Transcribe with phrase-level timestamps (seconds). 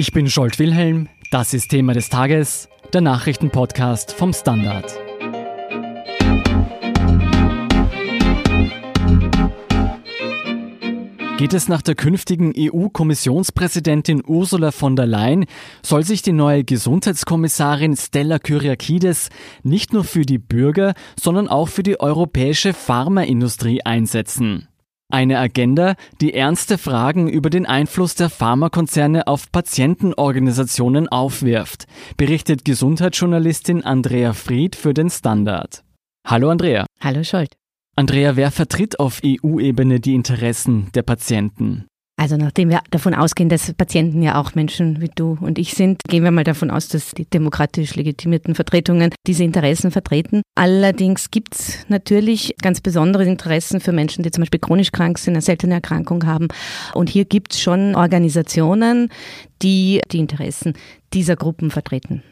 [0.00, 4.96] Ich bin Scholt Wilhelm, das ist Thema des Tages, der Nachrichtenpodcast vom Standard.
[11.36, 15.46] Geht es nach der künftigen EU-Kommissionspräsidentin Ursula von der Leyen,
[15.82, 19.30] soll sich die neue Gesundheitskommissarin Stella Kyriakides
[19.64, 24.68] nicht nur für die Bürger, sondern auch für die europäische Pharmaindustrie einsetzen.
[25.10, 31.86] Eine Agenda, die ernste Fragen über den Einfluss der Pharmakonzerne auf Patientenorganisationen aufwirft,
[32.18, 35.82] berichtet Gesundheitsjournalistin Andrea Fried für den Standard.
[36.26, 36.84] Hallo Andrea.
[37.00, 37.56] Hallo Scholt.
[37.96, 41.86] Andrea, wer vertritt auf EU-Ebene die Interessen der Patienten?
[42.18, 46.00] Also nachdem wir davon ausgehen, dass Patienten ja auch Menschen wie du und ich sind,
[46.08, 50.42] gehen wir mal davon aus, dass die demokratisch legitimierten Vertretungen diese Interessen vertreten.
[50.56, 55.34] Allerdings gibt es natürlich ganz besondere Interessen für Menschen, die zum Beispiel chronisch krank sind,
[55.34, 56.48] eine seltene Erkrankung haben.
[56.92, 59.10] Und hier gibt es schon Organisationen,
[59.62, 60.72] die die Interessen
[61.14, 62.24] dieser Gruppen vertreten.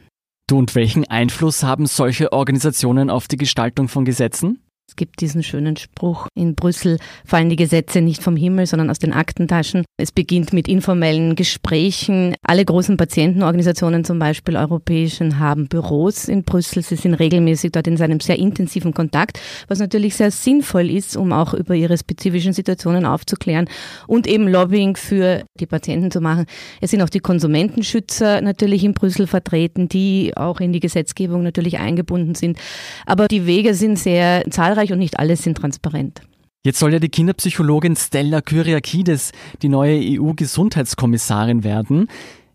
[0.49, 4.66] Du und welchen Einfluss haben solche Organisationen auf die Gestaltung von Gesetzen?
[4.89, 9.01] Es gibt diesen schönen Spruch, in Brüssel fallen die Gesetze nicht vom Himmel, sondern aus
[9.01, 9.85] den Aktentaschen.
[9.97, 12.37] Es beginnt mit informellen Gesprächen.
[12.43, 16.85] Alle großen Patientenorganisationen, zum Beispiel europäischen, haben Büros in Brüssel.
[16.85, 21.33] Sie sind regelmäßig dort in einem sehr intensiven Kontakt, was natürlich sehr sinnvoll ist, um
[21.33, 23.69] auch über ihre spezifischen Situationen aufzuklären
[24.07, 26.47] und eben Lobbying für die Patienten zu machen.
[26.81, 31.79] Es sind auch die Konsumentenschützer natürlich in Brüssel vertreten, die auch in die Gesetzgebung natürlich
[31.79, 32.57] eingebunden sind.
[33.05, 36.21] Aber die Wege sind sehr zahlreich zahlreich und nicht alle sind transparent.
[36.65, 39.33] Jetzt soll ja die Kinderpsychologin Stella Kyriakides
[39.63, 42.09] die neue EU-Gesundheitskommissarin werden.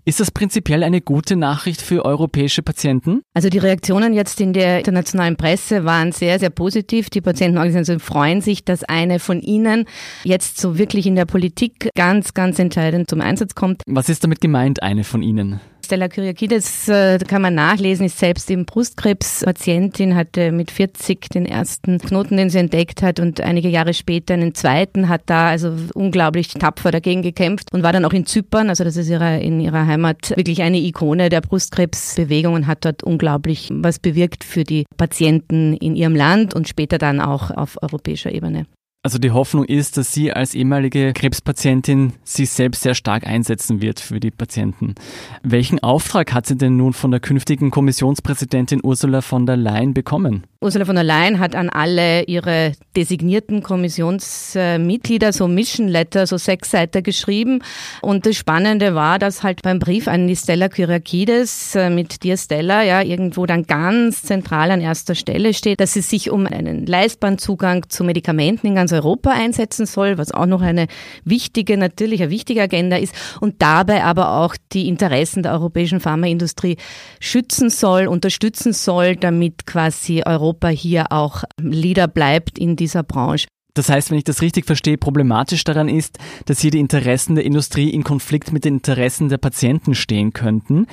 [0.04, 3.22] Ist das prinzipiell eine gute Nachricht für europäische Patienten?
[3.36, 7.12] Also die Reaktionen jetzt in der internationalen Presse waren sehr, sehr positiv.
[7.12, 9.86] Die Patientenorganisationen freuen sich, dass eine von ihnen
[10.24, 13.84] jetzt so wirklich in der Politik ganz, ganz entscheidend zum Einsatz kommt.
[13.86, 15.62] Was ist damit gemeint, eine von ihnen?
[15.92, 22.00] Stella Kyriakides, äh, kann man nachlesen, ist selbst eben Brustkrebspatientin, hatte mit 40 den ersten
[22.00, 26.48] Knoten, den sie entdeckt hat und einige Jahre später einen zweiten, hat da also unglaublich
[26.48, 29.86] tapfer dagegen gekämpft und war dann auch in Zypern, also das ist ihre, in ihrer
[29.86, 35.74] Heimat wirklich eine Ikone der Brustkrebsbewegung und hat dort unglaublich was bewirkt für die Patienten
[35.74, 38.66] in ihrem Land und später dann auch auf europäischer Ebene.
[39.04, 44.00] Also die Hoffnung ist, dass sie als ehemalige Krebspatientin sich selbst sehr stark einsetzen wird
[44.00, 44.94] für die Patienten.
[45.42, 50.46] Welchen Auftrag hat sie denn nun von der künftigen Kommissionspräsidentin Ursula von der Leyen bekommen?
[50.64, 56.70] Ursula von der Leyen hat an alle ihre designierten Kommissionsmitglieder so Mission Letter, so sechs
[56.70, 57.64] Seiten geschrieben.
[58.04, 62.38] Und das Spannende war, dass halt beim Brief an die Stella Kyriakides äh, mit dir
[62.38, 66.86] Stella ja irgendwo dann ganz zentral an erster Stelle steht, dass es sich um einen
[66.86, 70.86] leistbaren Zugang zu Medikamenten in ganz Europa einsetzen soll, was auch noch eine
[71.26, 76.78] wichtige, natürlich eine wichtige Agenda ist und dabei aber auch die Interessen der europäischen Pharmaindustrie
[77.20, 83.48] schützen soll, unterstützen soll, damit quasi Europa hier auch Leader bleibt in dieser Branche.
[83.74, 87.46] Das heißt, wenn ich das richtig verstehe, problematisch daran ist, dass hier die Interessen der
[87.46, 90.88] Industrie in Konflikt mit den Interessen der Patienten stehen könnten.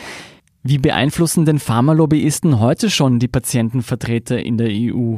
[0.62, 5.16] Wie beeinflussen denn Pharmalobbyisten heute schon die Patientenvertreter in der EU?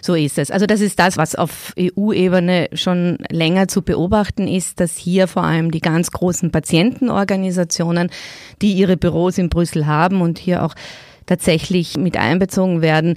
[0.00, 0.50] So ist es.
[0.50, 5.44] Also das ist das, was auf EU-Ebene schon länger zu beobachten ist, dass hier vor
[5.44, 8.10] allem die ganz großen Patientenorganisationen,
[8.60, 10.74] die ihre Büros in Brüssel haben und hier auch
[11.32, 13.16] tatsächlich mit einbezogen werden,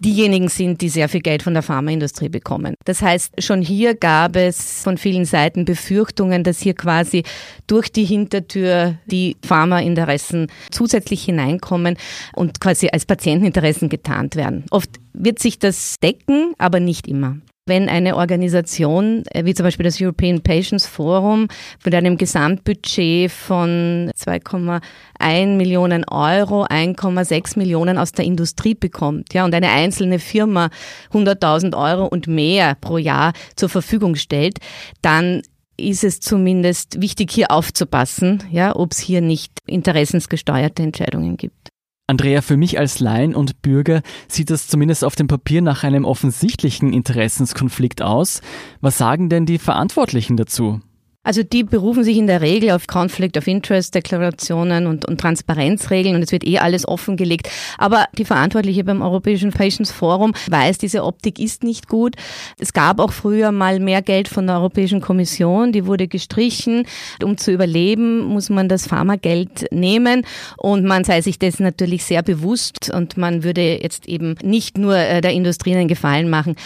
[0.00, 2.74] diejenigen sind, die sehr viel Geld von der Pharmaindustrie bekommen.
[2.84, 7.22] Das heißt, schon hier gab es von vielen Seiten Befürchtungen, dass hier quasi
[7.68, 11.96] durch die Hintertür die Pharmainteressen zusätzlich hineinkommen
[12.34, 14.64] und quasi als Patienteninteressen getarnt werden.
[14.70, 17.36] Oft wird sich das decken, aber nicht immer.
[17.66, 21.48] Wenn eine Organisation, äh, wie zum Beispiel das European Patients Forum,
[21.82, 29.54] mit einem Gesamtbudget von 2,1 Millionen Euro 1,6 Millionen aus der Industrie bekommt, ja, und
[29.54, 30.68] eine einzelne Firma
[31.14, 34.58] 100.000 Euro und mehr pro Jahr zur Verfügung stellt,
[35.00, 35.40] dann
[35.78, 41.73] ist es zumindest wichtig, hier aufzupassen, ja, ob es hier nicht interessensgesteuerte Entscheidungen gibt.
[42.06, 46.04] Andrea, für mich als Laien und Bürger sieht das zumindest auf dem Papier nach einem
[46.04, 48.42] offensichtlichen Interessenskonflikt aus.
[48.82, 50.82] Was sagen denn die Verantwortlichen dazu?
[51.24, 56.14] Also die berufen sich in der Regel auf Conflict of Interest Deklarationen und, und Transparenzregeln
[56.14, 57.48] und es wird eh alles offengelegt.
[57.78, 62.16] Aber die Verantwortliche beim Europäischen Patients Forum weiß, diese Optik ist nicht gut.
[62.58, 66.86] Es gab auch früher mal mehr Geld von der Europäischen Kommission, die wurde gestrichen.
[67.22, 70.26] Um zu überleben, muss man das Pharmageld nehmen
[70.58, 74.96] und man sei sich dessen natürlich sehr bewusst und man würde jetzt eben nicht nur
[74.96, 76.56] äh, der Industrie einen Gefallen machen.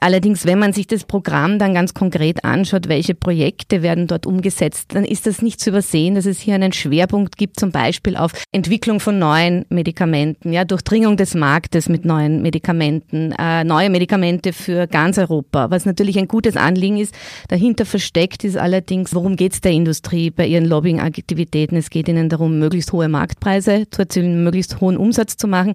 [0.00, 4.94] Allerdings, wenn man sich das Programm dann ganz konkret anschaut, welche Projekte werden dort umgesetzt,
[4.94, 8.32] dann ist das nicht zu übersehen, dass es hier einen Schwerpunkt gibt, zum Beispiel auf
[8.52, 14.86] Entwicklung von neuen Medikamenten, ja, Durchdringung des Marktes mit neuen Medikamenten, äh, neue Medikamente für
[14.86, 15.70] ganz Europa.
[15.70, 17.14] Was natürlich ein gutes Anliegen ist,
[17.48, 21.76] dahinter versteckt ist allerdings, worum geht es der Industrie bei ihren Lobbying-Aktivitäten?
[21.76, 25.74] Es geht ihnen darum, möglichst hohe Marktpreise zu erzielen, möglichst hohen Umsatz zu machen.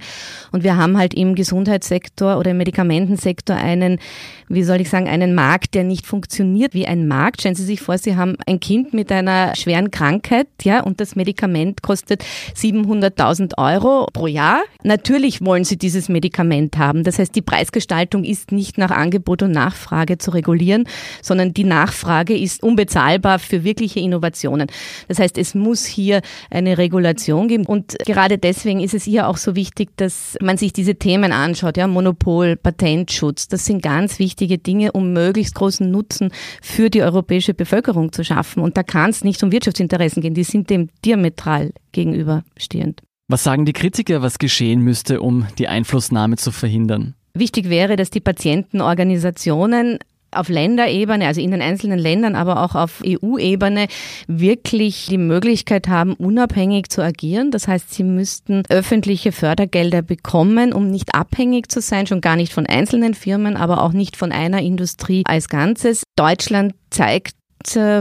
[0.51, 3.99] Und wir haben halt im Gesundheitssektor oder im Medikamentensektor einen,
[4.47, 7.41] wie soll ich sagen, einen Markt, der nicht funktioniert wie ein Markt.
[7.41, 11.15] Stellen Sie sich vor, Sie haben ein Kind mit einer schweren Krankheit, ja, und das
[11.15, 12.23] Medikament kostet
[12.55, 14.61] 700.000 Euro pro Jahr.
[14.83, 17.03] Natürlich wollen Sie dieses Medikament haben.
[17.03, 20.85] Das heißt, die Preisgestaltung ist nicht nach Angebot und Nachfrage zu regulieren,
[21.21, 24.67] sondern die Nachfrage ist unbezahlbar für wirkliche Innovationen.
[25.07, 29.37] Das heißt, es muss hier eine Regulation geben und gerade deswegen ist es hier auch
[29.37, 33.47] so wichtig, dass man sich diese Themen anschaut, ja, Monopol, Patentschutz.
[33.47, 36.31] Das sind ganz wichtige Dinge, um möglichst großen Nutzen
[36.61, 38.61] für die europäische Bevölkerung zu schaffen.
[38.61, 40.33] Und da kann es nicht um Wirtschaftsinteressen gehen.
[40.33, 43.01] Die sind dem diametral gegenüberstehend.
[43.27, 47.13] Was sagen die Kritiker, was geschehen müsste, um die Einflussnahme zu verhindern?
[47.35, 49.99] Wichtig wäre, dass die Patientenorganisationen
[50.31, 53.87] auf Länderebene, also in den einzelnen Ländern, aber auch auf EU-Ebene
[54.27, 57.51] wirklich die Möglichkeit haben, unabhängig zu agieren.
[57.51, 62.53] Das heißt, sie müssten öffentliche Fördergelder bekommen, um nicht abhängig zu sein, schon gar nicht
[62.53, 66.03] von einzelnen Firmen, aber auch nicht von einer Industrie als Ganzes.
[66.15, 67.33] Deutschland zeigt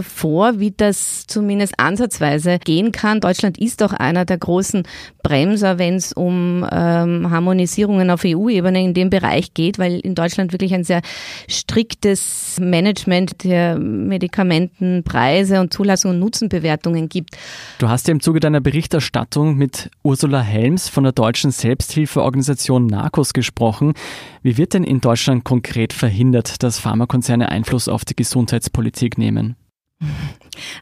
[0.02, 3.20] vor, wie das zumindest ansatzweise gehen kann.
[3.20, 4.84] Deutschland ist auch einer der großen
[5.22, 10.52] Bremser, wenn es um ähm, Harmonisierungen auf EU-Ebene in dem Bereich geht, weil in Deutschland
[10.52, 11.02] wirklich ein sehr
[11.48, 17.36] striktes Management der Medikamentenpreise und Zulassung und Nutzenbewertungen gibt.
[17.78, 23.32] Du hast ja im Zuge deiner Berichterstattung mit Ursula Helms von der deutschen Selbsthilfeorganisation NARCOS
[23.32, 23.94] gesprochen.
[24.42, 29.56] Wie wird denn in Deutschland konkret verhindert, dass Pharmakonzerne Einfluss auf die Gesundheitspolitik nehmen?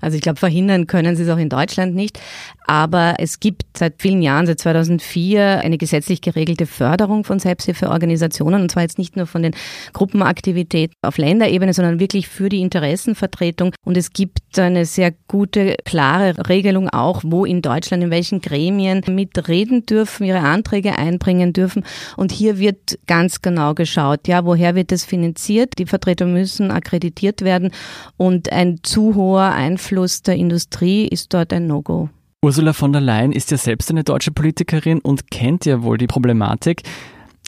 [0.01, 2.21] Also ich glaube, verhindern können sie es auch in Deutschland nicht.
[2.67, 8.63] Aber es gibt seit vielen Jahren, seit 2004, eine gesetzlich geregelte Förderung von Selbsthilfeorganisationen.
[8.63, 9.55] Und zwar jetzt nicht nur von den
[9.93, 13.73] Gruppenaktivitäten auf Länderebene, sondern wirklich für die Interessenvertretung.
[13.85, 19.03] Und es gibt eine sehr gute, klare Regelung auch, wo in Deutschland, in welchen Gremien
[19.09, 21.85] mitreden dürfen, ihre Anträge einbringen dürfen.
[22.17, 25.75] Und hier wird ganz genau geschaut, ja, woher wird das finanziert?
[25.79, 27.71] Die Vertreter müssen akkreditiert werden
[28.17, 32.09] und ein zu hoher Einfluss der Industrie ist dort ein No-Go.
[32.45, 36.09] Ursula von der Leyen ist ja selbst eine deutsche Politikerin und kennt ja wohl die
[36.09, 36.83] Problematik.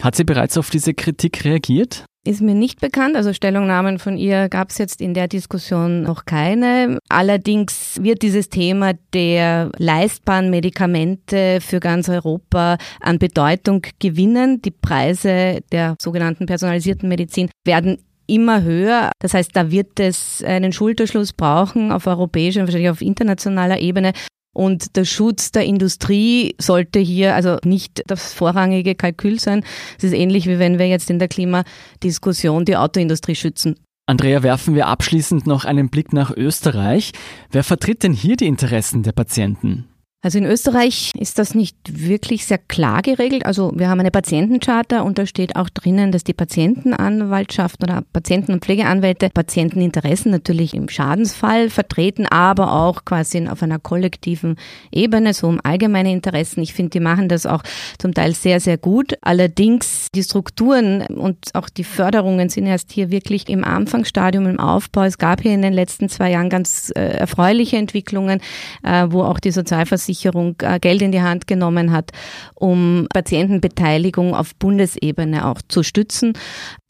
[0.00, 2.04] Hat sie bereits auf diese Kritik reagiert?
[2.24, 3.16] Ist mir nicht bekannt.
[3.16, 6.98] Also Stellungnahmen von ihr gab es jetzt in der Diskussion noch keine.
[7.08, 14.62] Allerdings wird dieses Thema der leistbaren Medikamente für ganz Europa an Bedeutung gewinnen.
[14.62, 19.10] Die Preise der sogenannten personalisierten Medizin werden immer höher.
[19.20, 24.12] Das heißt, da wird es einen Schulterschluss brauchen auf europäischer und wahrscheinlich auf internationaler Ebene.
[24.54, 29.64] Und der Schutz der Industrie sollte hier also nicht das vorrangige Kalkül sein.
[29.98, 33.76] Es ist ähnlich wie wenn wir jetzt in der Klimadiskussion die Autoindustrie schützen.
[34.06, 37.12] Andrea, werfen wir abschließend noch einen Blick nach Österreich.
[37.50, 39.86] Wer vertritt denn hier die Interessen der Patienten?
[40.20, 43.46] Also in Österreich ist das nicht wirklich sehr klar geregelt.
[43.46, 48.50] Also wir haben eine Patientencharta und da steht auch drinnen, dass die Patientenanwaltschaft oder Patienten-
[48.50, 54.56] und Pflegeanwälte Patienteninteressen natürlich im Schadensfall vertreten, aber auch quasi auf einer kollektiven
[54.90, 56.62] Ebene, so um allgemeine Interessen.
[56.62, 57.62] Ich finde, die machen das auch
[58.00, 59.16] zum Teil sehr, sehr gut.
[59.20, 65.04] Allerdings die Strukturen und auch die Förderungen sind erst hier wirklich im Anfangsstadium, im Aufbau.
[65.04, 68.40] Es gab hier in den letzten zwei Jahren ganz äh, erfreuliche Entwicklungen,
[68.82, 72.12] äh, wo auch die Sozialversicherung Versicherung äh, Geld in die Hand genommen hat,
[72.54, 76.32] um Patientenbeteiligung auf Bundesebene auch zu stützen.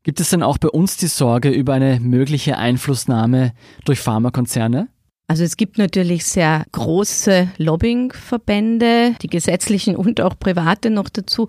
[0.04, 3.52] Gibt es denn auch bei uns die Sorge über eine mögliche Einflussnahme
[3.84, 4.88] durch Pharmakonzerne?
[5.30, 11.48] Also es gibt natürlich sehr große Lobbyingverbände, die gesetzlichen und auch private noch dazu,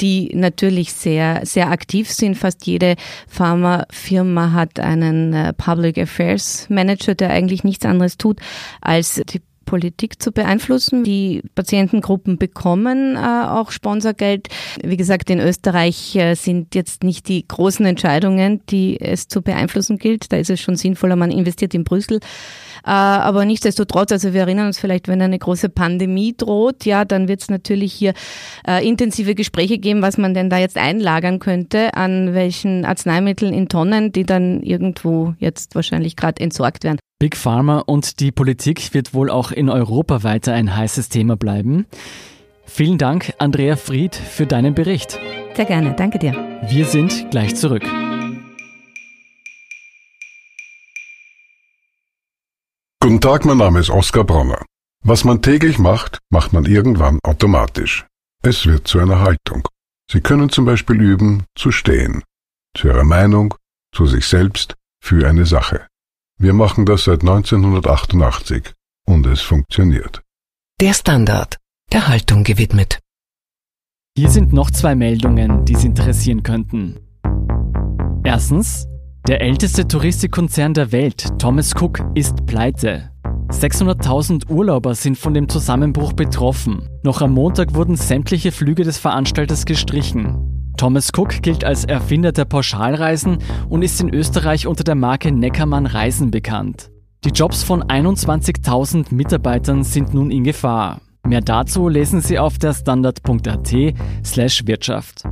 [0.00, 2.36] die natürlich sehr, sehr aktiv sind.
[2.36, 2.94] Fast jede
[3.26, 8.38] Pharmafirma hat einen äh, Public Affairs Manager, der eigentlich nichts anderes tut,
[8.80, 11.04] als die Politik zu beeinflussen.
[11.04, 14.48] Die Patientengruppen bekommen äh, auch Sponsorgeld.
[14.82, 19.98] Wie gesagt, in Österreich äh, sind jetzt nicht die großen Entscheidungen, die es zu beeinflussen
[19.98, 20.32] gilt.
[20.32, 22.20] Da ist es schon sinnvoller, man investiert in Brüssel.
[22.86, 27.26] Äh, aber nichtsdestotrotz, also wir erinnern uns vielleicht, wenn eine große Pandemie droht, ja, dann
[27.26, 28.14] wird es natürlich hier
[28.66, 33.68] äh, intensive Gespräche geben, was man denn da jetzt einlagern könnte, an welchen Arzneimitteln in
[33.68, 36.98] Tonnen, die dann irgendwo jetzt wahrscheinlich gerade entsorgt werden.
[37.18, 41.86] Big Pharma und die Politik wird wohl auch in Europa weiter ein heißes Thema bleiben.
[42.66, 45.18] Vielen Dank, Andrea Fried, für deinen Bericht.
[45.54, 46.34] Sehr gerne, danke dir.
[46.68, 47.84] Wir sind gleich zurück.
[53.00, 54.62] Guten Tag, mein Name ist Oskar Bronner.
[55.02, 58.04] Was man täglich macht, macht man irgendwann automatisch.
[58.42, 59.66] Es wird zu einer Haltung.
[60.12, 62.24] Sie können zum Beispiel üben, zu stehen.
[62.76, 63.54] Zu Ihrer Meinung,
[63.94, 65.86] zu sich selbst, für eine Sache.
[66.38, 68.74] Wir machen das seit 1988
[69.06, 70.20] und es funktioniert.
[70.82, 71.56] Der Standard,
[71.90, 72.98] der Haltung gewidmet.
[74.18, 77.00] Hier sind noch zwei Meldungen, die Sie interessieren könnten.
[78.22, 78.86] Erstens,
[79.26, 83.12] der älteste Touristikkonzern der Welt, Thomas Cook, ist pleite.
[83.48, 86.86] 600.000 Urlauber sind von dem Zusammenbruch betroffen.
[87.02, 90.55] Noch am Montag wurden sämtliche Flüge des Veranstalters gestrichen.
[90.76, 95.86] Thomas Cook gilt als Erfinder der Pauschalreisen und ist in Österreich unter der Marke Neckermann
[95.86, 96.90] Reisen bekannt.
[97.24, 101.00] Die Jobs von 21.000 Mitarbeitern sind nun in Gefahr.
[101.26, 103.74] Mehr dazu lesen Sie auf der standard.at
[104.24, 105.24] slash Wirtschaft.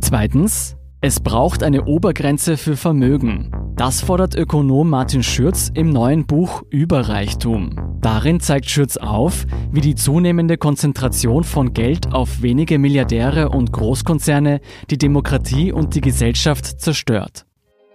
[0.00, 3.50] Zweitens, es braucht eine Obergrenze für Vermögen.
[3.76, 7.98] Das fordert Ökonom Martin Schürz im neuen Buch Überreichtum.
[8.00, 14.60] Darin zeigt Schürz auf, wie die zunehmende Konzentration von Geld auf wenige Milliardäre und Großkonzerne
[14.90, 17.46] die Demokratie und die Gesellschaft zerstört.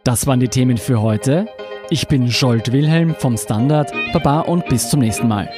[0.04, 1.48] Das waren die Themen für heute.
[1.90, 3.94] Ich bin Scholt Wilhelm vom Standard.
[4.12, 5.50] Baba und bis zum nächsten Mal.